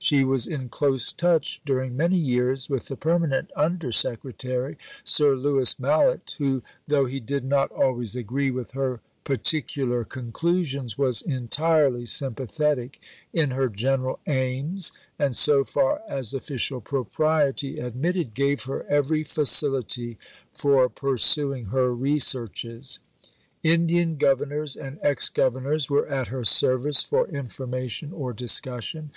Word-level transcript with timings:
She 0.00 0.24
was 0.24 0.48
in 0.48 0.70
close 0.70 1.12
touch 1.12 1.62
during 1.64 1.96
many 1.96 2.16
years 2.16 2.68
with 2.68 2.86
the 2.86 2.96
Permanent 2.96 3.52
Under 3.54 3.92
Secretary, 3.92 4.76
Sir 5.04 5.36
Louis 5.36 5.78
Mallet, 5.78 6.34
who, 6.38 6.64
though 6.88 7.04
he 7.04 7.20
did 7.20 7.44
not 7.44 7.70
always 7.70 8.16
agree 8.16 8.50
with 8.50 8.72
her 8.72 9.00
particular 9.22 10.02
conclusions, 10.02 10.98
was 10.98 11.22
entirely 11.22 12.06
sympathetic 12.06 13.00
in 13.32 13.52
her 13.52 13.68
general 13.68 14.18
aims, 14.26 14.90
and, 15.16 15.36
so 15.36 15.62
far 15.62 16.02
as 16.08 16.34
official 16.34 16.80
propriety 16.80 17.78
admitted, 17.78 18.34
gave 18.34 18.64
her 18.64 18.84
every 18.88 19.22
facility 19.22 20.18
for 20.52 20.88
pursuing 20.88 21.66
her 21.66 21.94
researches. 21.94 22.98
Indian 23.62 24.16
Governors 24.16 24.74
and 24.74 24.98
ex 25.02 25.28
Governors 25.28 25.88
were 25.88 26.08
at 26.08 26.26
her 26.26 26.44
service 26.44 27.04
for 27.04 27.28
information 27.28 28.10
or 28.12 28.32
discussion. 28.32 29.12